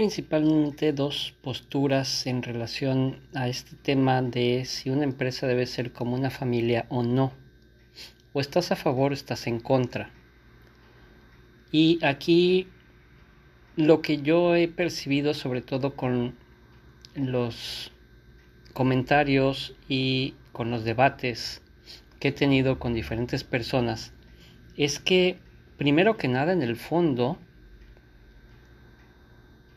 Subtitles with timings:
[0.00, 6.14] Principalmente dos posturas en relación a este tema de si una empresa debe ser como
[6.14, 7.34] una familia o no.
[8.32, 10.10] O estás a favor o estás en contra.
[11.70, 12.66] Y aquí
[13.76, 16.34] lo que yo he percibido sobre todo con
[17.14, 17.92] los
[18.72, 21.60] comentarios y con los debates
[22.20, 24.14] que he tenido con diferentes personas
[24.78, 25.36] es que
[25.76, 27.38] primero que nada en el fondo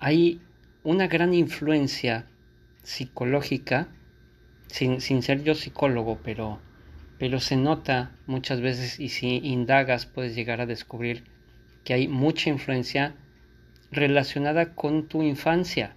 [0.03, 0.41] hay
[0.83, 2.25] una gran influencia
[2.83, 3.87] psicológica,
[4.67, 6.59] sin, ser yo psicólogo, pero,
[7.17, 11.23] pero se nota muchas veces y si indagas puedes llegar a descubrir
[11.85, 13.15] que hay mucha influencia
[13.91, 15.95] relacionada con tu infancia,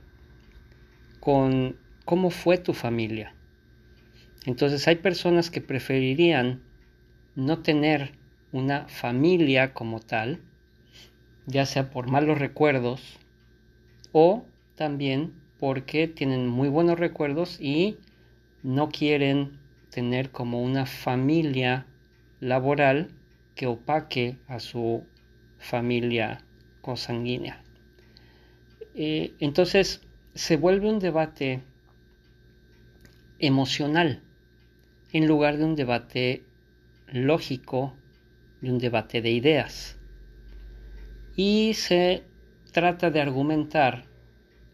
[1.18, 3.34] con cómo fue tu familia.
[4.44, 6.62] Entonces hay personas que preferirían
[7.34, 8.12] no tener
[8.52, 10.38] una familia como tal,
[11.46, 13.18] ya sea por malos recuerdos
[14.18, 17.98] o también porque tienen muy buenos recuerdos y
[18.62, 19.58] no quieren
[19.90, 21.84] tener como una familia
[22.40, 23.10] laboral
[23.54, 25.04] que opaque a su
[25.58, 26.40] familia
[26.80, 27.62] consanguínea.
[28.94, 30.00] Eh, entonces
[30.34, 31.60] se vuelve un debate
[33.38, 34.22] emocional
[35.12, 36.42] en lugar de un debate
[37.08, 37.92] lógico,
[38.62, 39.98] de un debate de ideas.
[41.36, 42.22] Y se
[42.76, 44.04] trata de argumentar,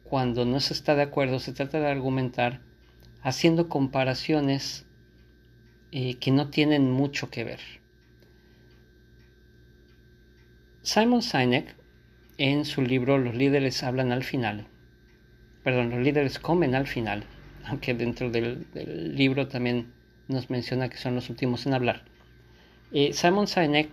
[0.02, 2.58] cuando no se está de acuerdo, se trata de argumentar
[3.22, 4.86] haciendo comparaciones
[5.92, 7.60] eh, que no tienen mucho que ver.
[10.82, 11.76] Simon Sinek,
[12.38, 14.66] en su libro Los líderes hablan al final,
[15.62, 17.22] perdón, los líderes comen al final,
[17.66, 18.66] aunque dentro del,
[19.14, 19.92] libro también
[20.26, 22.02] nos menciona que son los últimos en hablar.
[22.90, 23.90] Eh, Simon Sinek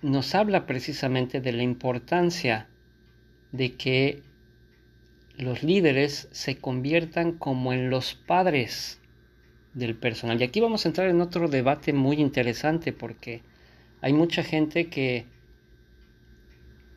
[0.00, 2.66] nos habla precisamente de la importancia
[3.52, 4.22] de que
[5.36, 9.00] los líderes se conviertan como en los padres
[9.74, 10.40] del personal.
[10.40, 13.42] Y aquí vamos a entrar en otro debate muy interesante porque
[14.00, 15.26] hay mucha gente que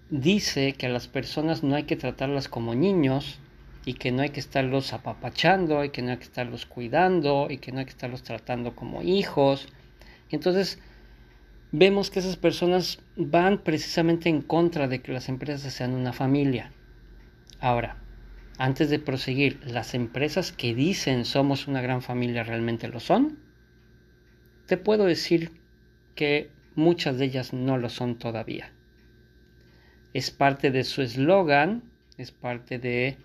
[0.09, 3.39] dice que a las personas no hay que tratarlas como niños
[3.85, 7.57] y que no hay que estarlos apapachando y que no hay que estarlos cuidando y
[7.57, 9.67] que no hay que estarlos tratando como hijos.
[10.31, 10.79] Entonces,
[11.77, 16.71] vemos que esas personas van precisamente en contra de que las empresas sean una familia.
[17.59, 17.97] Ahora,
[18.57, 23.39] antes de proseguir, ¿las empresas que dicen somos una gran familia realmente lo son?
[24.67, 25.51] Te puedo decir
[26.15, 28.71] que muchas de ellas no lo son todavía.
[30.13, 31.83] Es parte de su eslogan,
[32.17, 33.17] es parte de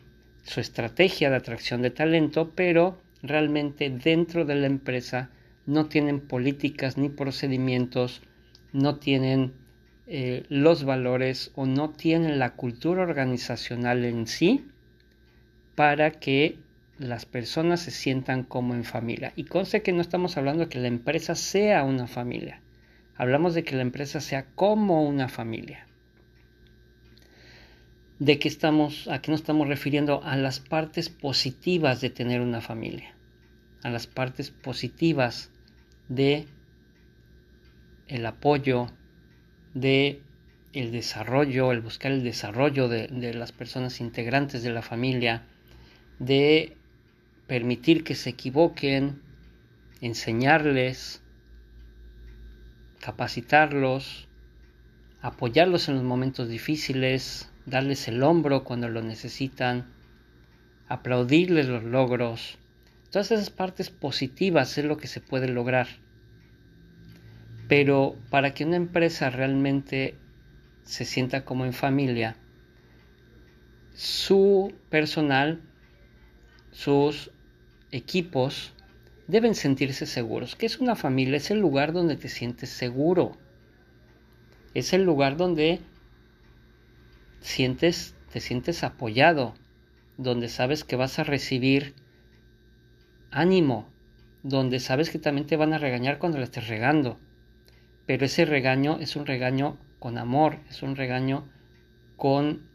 [0.42, 5.30] su estrategia de atracción de talento, pero realmente dentro de la empresa
[5.66, 8.22] no tienen políticas ni procedimientos
[8.72, 9.52] no tienen
[10.06, 14.66] eh, los valores o no tienen la cultura organizacional en sí
[15.74, 16.58] para que
[16.98, 19.32] las personas se sientan como en familia.
[19.36, 22.60] Y conste que no estamos hablando de que la empresa sea una familia.
[23.16, 25.86] Hablamos de que la empresa sea como una familia.
[28.18, 30.22] ¿De qué estamos, a qué nos estamos refiriendo?
[30.24, 33.14] A las partes positivas de tener una familia.
[33.82, 35.50] A las partes positivas
[36.08, 36.46] de
[38.10, 38.88] el apoyo
[39.72, 40.20] de
[40.72, 45.44] el desarrollo, el buscar el desarrollo de, de las personas integrantes de la familia,
[46.18, 46.76] de
[47.46, 49.22] permitir que se equivoquen,
[50.00, 51.22] enseñarles,
[53.00, 54.28] capacitarlos,
[55.22, 59.92] apoyarlos en los momentos difíciles, darles el hombro cuando lo necesitan,
[60.88, 62.58] aplaudirles los logros.
[63.10, 65.88] Todas esas partes positivas es lo que se puede lograr.
[67.70, 70.16] Pero para que una empresa realmente
[70.82, 72.34] se sienta como en familia,
[73.94, 75.60] su personal,
[76.72, 77.30] sus
[77.92, 78.72] equipos
[79.28, 80.56] deben sentirse seguros.
[80.56, 81.36] ¿Qué es una familia?
[81.36, 83.38] Es el lugar donde te sientes seguro.
[84.74, 85.78] Es el lugar donde
[87.38, 89.54] sientes, te sientes apoyado,
[90.16, 91.94] donde sabes que vas a recibir
[93.30, 93.88] ánimo,
[94.42, 97.16] donde sabes que también te van a regañar cuando le estés regando
[98.10, 101.46] pero ese regaño es un regaño con amor, es un regaño
[102.16, 102.68] con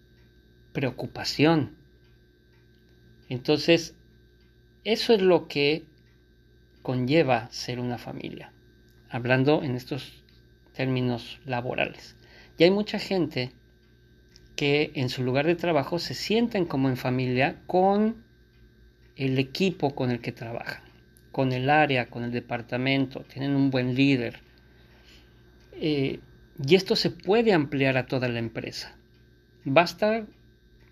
[0.72, 1.76] preocupación.
[3.28, 3.96] Entonces,
[4.86, 5.84] eso es lo que
[6.84, 8.54] conlleva ser una familia,
[9.10, 10.24] hablando en estos
[10.72, 12.16] términos laborales.
[12.58, 13.52] Y hay mucha gente
[14.56, 18.24] que en su lugar de trabajo se sienten como en familia con
[19.18, 20.84] el equipo con el que trabajan,
[21.34, 24.46] con el área, con el departamento, tienen un buen líder,
[25.80, 26.20] eh,
[26.64, 28.96] y esto se puede ampliar a toda la empresa.
[29.66, 30.26] Basta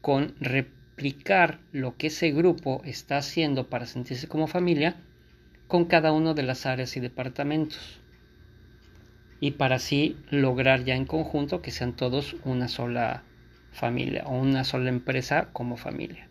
[0.01, 4.95] con replicar lo que ese grupo está haciendo para sentirse como familia
[5.67, 8.01] con cada una de las áreas y departamentos.
[9.39, 13.23] Y para así lograr ya en conjunto que sean todos una sola
[13.71, 16.27] familia o una sola empresa como familia.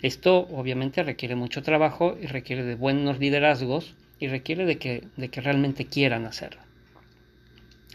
[0.00, 5.28] Esto obviamente requiere mucho trabajo y requiere de buenos liderazgos y requiere de que, de
[5.28, 6.67] que realmente quieran hacerlo.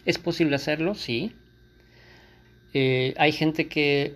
[0.05, 0.95] ¿Es posible hacerlo?
[0.95, 1.33] Sí.
[2.73, 4.15] Eh, hay gente que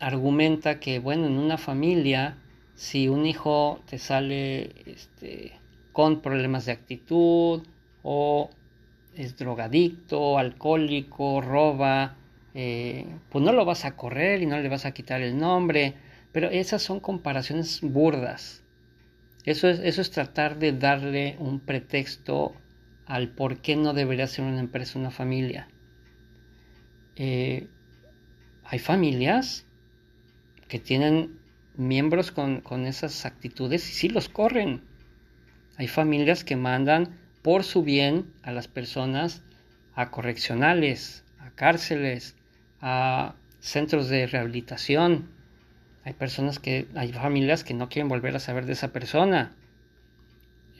[0.00, 2.38] argumenta que, bueno, en una familia,
[2.74, 5.52] si un hijo te sale este,
[5.92, 7.62] con problemas de actitud
[8.02, 8.50] o
[9.14, 12.16] es drogadicto, alcohólico, roba,
[12.54, 15.94] eh, pues no lo vas a correr y no le vas a quitar el nombre,
[16.32, 18.62] pero esas son comparaciones burdas.
[19.44, 22.54] Eso es, eso es tratar de darle un pretexto
[23.06, 25.68] al por qué no debería ser una empresa una familia.
[27.16, 27.68] Eh,
[28.64, 29.64] hay familias
[30.68, 31.38] que tienen
[31.76, 34.82] miembros con, con, esas actitudes y sí los corren.
[35.76, 39.42] Hay familias que mandan por su bien a las personas
[39.94, 42.36] a correccionales, a cárceles,
[42.80, 45.28] a centros de rehabilitación.
[46.04, 49.52] Hay personas que, hay familias que no quieren volver a saber de esa persona.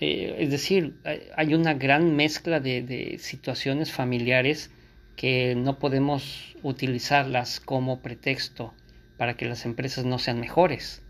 [0.00, 0.94] Eh, es decir,
[1.36, 4.70] hay una gran mezcla de, situaciones familiares
[5.16, 8.74] que no podemos utilizarlas como pretexto
[9.16, 11.02] para que las empresas no sean mejores.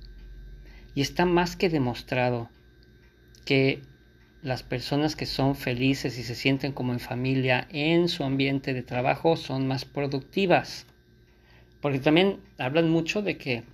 [0.95, 2.49] Y está más que demostrado
[3.45, 3.83] que
[4.43, 8.83] las personas que son felices y se sienten como en familia en su ambiente de
[8.83, 10.87] trabajo son más productivas.
[11.81, 13.65] Porque también hablan mucho de que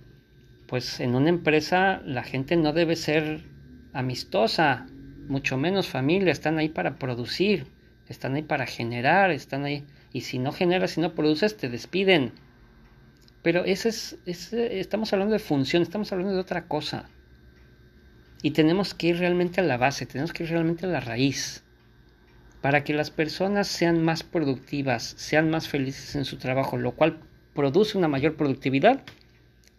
[0.65, 3.43] pues en una empresa la gente no debe ser
[3.93, 4.87] amistosa,
[5.27, 7.67] mucho menos familia, están ahí para producir,
[8.07, 12.31] están ahí para generar, están ahí, y si no generas, si no produces, te despiden.
[13.41, 17.09] Pero ese es, estamos hablando de función, estamos hablando de otra cosa.
[18.41, 21.63] Y tenemos que ir realmente a la base, tenemos que ir realmente a la raíz.
[22.61, 27.19] Para que las personas sean más productivas, sean más felices en su trabajo, lo cual
[27.53, 29.01] produce una mayor productividad,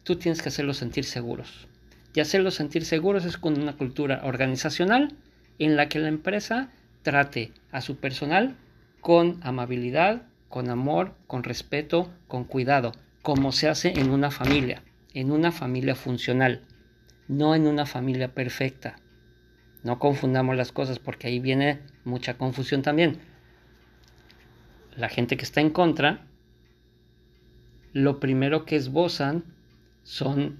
[0.02, 1.66] tú tienes que hacerlos sentir seguros.
[2.14, 5.16] Y hacerlos sentir seguros es con una cultura organizacional
[5.58, 6.70] en la que la empresa
[7.02, 8.56] trate a su personal
[9.00, 12.92] con amabilidad, con amor, con respeto, con cuidado,
[13.22, 16.62] como se hace en una familia, en una familia funcional,
[17.28, 18.96] no en una familia perfecta.
[19.82, 23.18] No confundamos las cosas porque ahí viene mucha confusión también.
[24.96, 26.26] La gente que está en contra,
[27.92, 29.44] lo primero que esbozan
[30.02, 30.58] son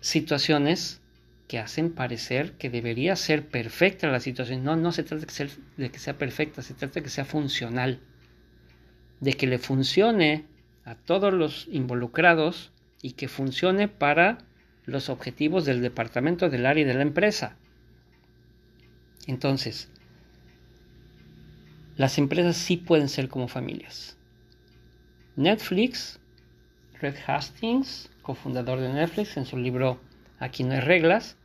[0.00, 1.00] situaciones
[1.48, 4.64] que hacen parecer que debería ser perfecta la situación.
[4.64, 5.26] No, no se trata
[5.76, 8.00] de que, sea, perfecta, se trata de que sea funcional,
[9.20, 10.44] de que le funcione
[10.84, 12.72] a todos los involucrados
[13.02, 14.38] y que funcione para
[14.84, 17.56] los objetivos del departamento, del área y de la empresa.
[19.26, 19.88] Entonces,
[21.96, 24.16] las empresas sí pueden ser como familias.
[25.36, 26.18] Netflix,
[27.00, 30.00] Red Hastings, cofundador de Netflix, en su libro
[30.38, 31.36] aquí no hay reglas,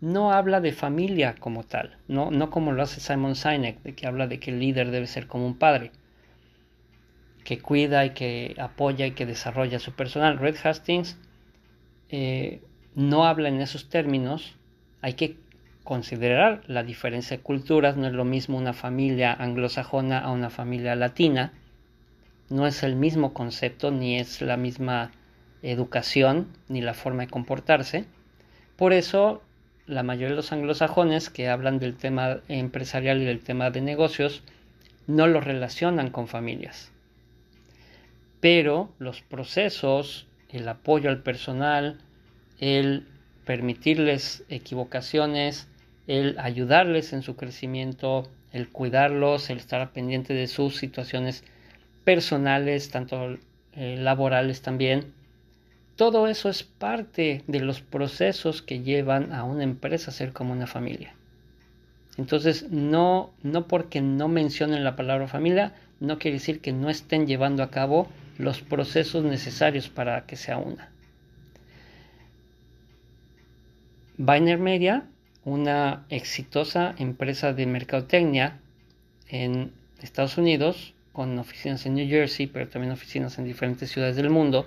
[0.00, 4.06] no habla de familia como tal, no, no como lo hace Simon Sinek, de que
[4.06, 5.92] habla de que el líder debe ser como un padre,
[7.44, 10.38] que cuida y que apoya y que desarrolla su personal.
[10.38, 11.18] Red Hastings
[12.08, 12.62] eh,
[12.94, 14.56] no habla en esos términos,
[15.02, 15.36] hay que
[15.84, 20.96] considerar la diferencia de culturas, no es lo mismo una familia anglosajona a una familia
[20.96, 21.52] latina,
[22.48, 25.12] no es el mismo concepto, ni es la misma
[25.62, 28.06] educación, ni la forma de comportarse.
[28.76, 29.42] Por eso,
[29.86, 34.42] la mayoría de los anglosajones que hablan del tema empresarial y del tema de negocios
[35.06, 36.90] no lo relacionan con familias.
[38.40, 41.98] Pero los procesos, el apoyo al personal,
[42.58, 43.06] el
[43.44, 45.68] permitirles equivocaciones,
[46.06, 51.44] el ayudarles en su crecimiento, el cuidarlos, el estar pendiente de sus situaciones
[52.04, 53.38] personales, tanto
[53.74, 55.12] eh, laborales también,
[55.96, 60.52] todo eso es parte de los procesos que llevan a una empresa a ser como
[60.52, 61.14] una familia.
[62.16, 67.26] Entonces, no, no porque no mencionen la palabra familia, no quiere decir que no estén
[67.26, 68.08] llevando a cabo
[68.38, 70.90] los procesos necesarios para que sea una.
[74.16, 75.04] Biner Media,
[75.44, 78.58] una exitosa empresa de mercadotecnia
[79.28, 84.30] en Estados Unidos, con oficinas en New Jersey, pero también oficinas en diferentes ciudades del
[84.30, 84.66] mundo,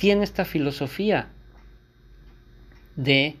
[0.00, 1.28] tiene esta filosofía
[2.96, 3.36] de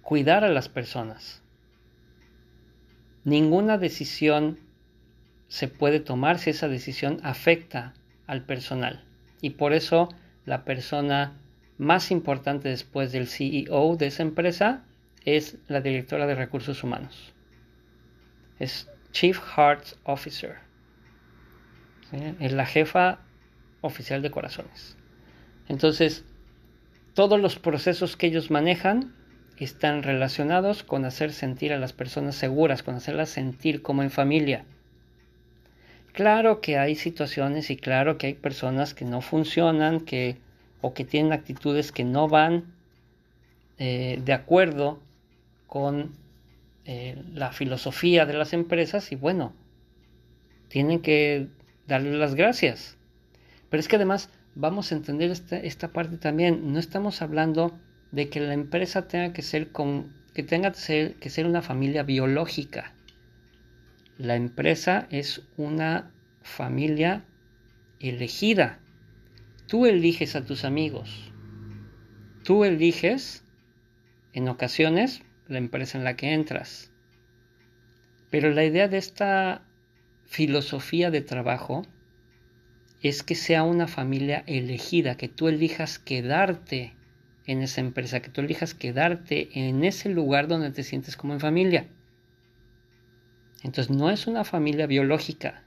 [0.00, 1.42] cuidar a las personas.
[3.24, 4.58] Ninguna decisión
[5.48, 7.92] se puede tomar si esa decisión afecta
[8.26, 9.04] al personal.
[9.42, 10.08] Y por eso
[10.46, 11.38] la persona
[11.76, 14.86] más importante después del CEO de esa empresa
[15.26, 17.34] es la directora de recursos humanos.
[18.58, 20.56] Es Chief Hearts Officer.
[22.40, 23.18] Es la jefa
[23.82, 24.96] oficial de corazones.
[25.72, 26.22] Entonces,
[27.14, 29.14] todos los procesos que ellos manejan
[29.56, 34.66] están relacionados con hacer sentir a las personas seguras, con hacerlas sentir como en familia.
[36.12, 40.36] Claro que hay situaciones y claro que hay personas que no funcionan, que
[40.82, 42.64] o que tienen actitudes que no van
[43.78, 45.00] eh, de acuerdo
[45.68, 46.12] con
[46.84, 49.54] eh, la filosofía de las empresas y bueno,
[50.68, 51.46] tienen que
[51.86, 52.98] darle las gracias.
[53.70, 56.72] Pero es que además vamos a entender esta, esta parte también.
[56.72, 57.78] No estamos hablando
[58.10, 62.02] de que la empresa tenga que ser con, que tenga que ser, que una familia
[62.02, 62.92] biológica.
[64.18, 66.10] La empresa es una
[66.42, 67.24] familia
[68.00, 68.78] elegida.
[69.66, 71.32] Tú eliges a tus amigos.
[72.44, 73.44] Tú eliges,
[74.32, 76.90] en ocasiones, la empresa en la que entras.
[78.30, 79.62] Pero la idea de esta
[80.24, 81.86] filosofía de trabajo
[83.02, 86.94] es que sea una familia elegida, que tú elijas quedarte
[87.46, 91.40] en esa empresa, que tú elijas quedarte en ese lugar donde te sientes como en
[91.40, 91.86] familia.
[93.64, 95.64] Entonces no es una familia biológica,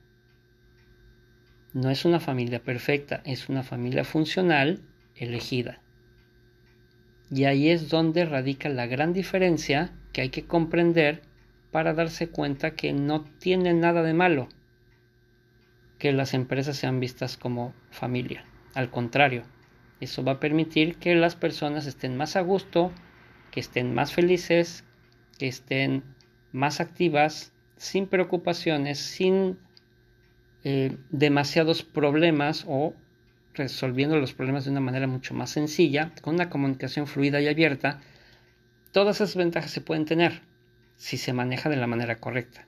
[1.74, 4.80] no es una familia perfecta, es una familia funcional
[5.18, 5.82] elegida.
[7.30, 11.22] Y ahí es donde radica la gran diferencia que hay que comprender
[11.72, 14.48] para darse cuenta que no tiene nada de malo
[15.98, 18.46] que las empresas sean vistas como familia.
[18.74, 19.44] Al contrario,
[20.00, 22.92] eso va a permitir que las personas estén más a gusto,
[23.52, 24.84] que estén más felices,
[25.38, 26.04] que estén
[26.52, 29.58] más activas, sin preocupaciones, sin
[30.64, 32.94] eh, demasiados problemas o
[33.54, 38.02] resolviendo los problemas de una manera mucho más sencilla, con una comunicación fluida y abierta,
[38.92, 40.42] todas esas ventajas se pueden tener
[40.98, 42.66] si se maneja de la manera correcta.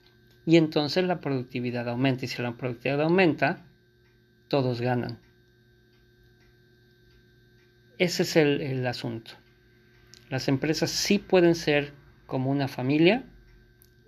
[0.48, 2.24] Y entonces la productividad aumenta.
[2.24, 3.66] Y si la productividad aumenta,
[4.48, 5.18] todos ganan.
[7.98, 9.32] Ese es el, el asunto.
[10.30, 11.92] Las empresas sí pueden ser
[12.24, 13.24] como una familia,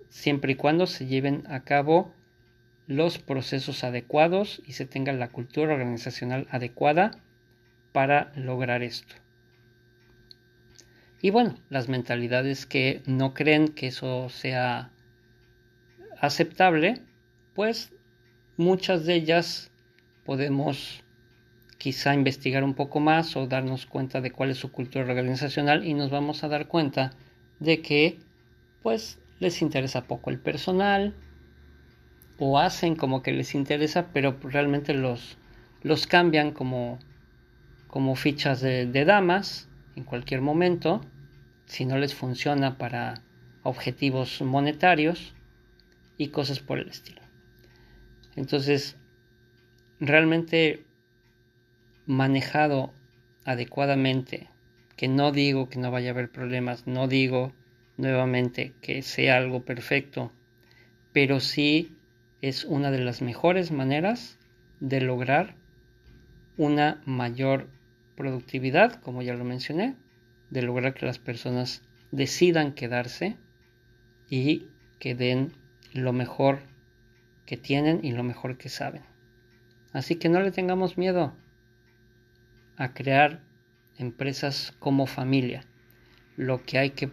[0.09, 2.11] siempre y cuando se lleven a cabo
[2.87, 7.11] los procesos adecuados y se tenga la cultura organizacional adecuada
[7.91, 9.13] para lograr esto.
[11.21, 14.89] Y bueno, las mentalidades que no creen que eso sea
[16.21, 17.01] aceptable,
[17.55, 17.91] pues
[18.55, 19.71] muchas de ellas
[20.23, 21.03] podemos
[21.77, 25.95] quizá investigar un poco más o darnos cuenta de cuál es su cultura organizacional y
[25.95, 27.11] nos vamos a dar cuenta
[27.59, 28.19] de que
[28.83, 31.15] pues les interesa poco el personal,
[32.37, 35.37] o hacen como que les interesa, pero realmente los,
[35.83, 36.97] los cambian como,
[37.87, 41.01] como fichas de, de damas en cualquier momento,
[41.65, 43.21] si no les funciona para
[43.63, 45.35] objetivos monetarios
[46.21, 47.19] y cosas por el estilo.
[48.35, 48.95] Entonces,
[49.99, 50.85] realmente
[52.05, 52.93] manejado
[53.43, 54.47] adecuadamente,
[54.97, 57.53] que no digo que no vaya a haber problemas, no digo
[57.97, 60.31] nuevamente que sea algo perfecto,
[61.11, 61.97] pero sí
[62.41, 64.37] es una de las mejores maneras
[64.79, 65.55] de lograr
[66.55, 67.67] una mayor
[68.15, 69.95] productividad, como ya lo mencioné,
[70.51, 73.37] de lograr que las personas decidan quedarse
[74.29, 74.67] y
[74.99, 75.59] que den
[75.93, 76.59] lo mejor
[77.45, 79.03] que tienen y lo mejor que saben.
[79.93, 81.33] Así que no le tengamos miedo
[82.77, 83.41] a crear
[83.97, 85.65] empresas como familia.
[86.37, 87.09] Lo que hay que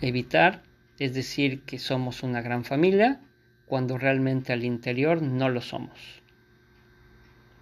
[0.00, 0.62] evitar
[0.98, 3.20] es decir que somos una gran familia
[3.66, 5.98] cuando realmente al interior no lo somos.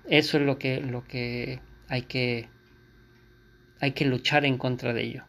[0.08, 2.48] Eso es lo que, lo que hay que
[3.80, 5.24] hay que luchar en contra de ello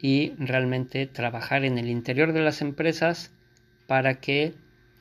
[0.00, 3.32] y realmente trabajar en el interior de las empresas
[3.86, 4.54] para que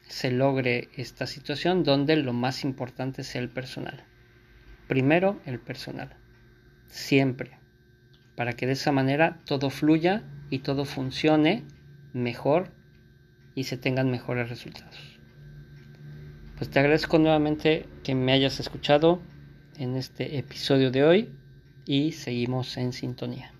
[0.08, 4.04] se logre esta situación donde lo más importante sea el personal.
[4.88, 6.10] Primero el personal,
[6.88, 7.58] siempre,
[8.36, 11.64] para que de esa manera todo fluya y todo funcione
[12.14, 12.70] mejor
[13.56, 15.20] y se tengan mejores resultados.
[16.58, 19.22] Pues te agradezco nuevamente que me hayas escuchado
[19.78, 21.30] en este episodio de hoy
[21.86, 23.52] y seguimos en sintonía.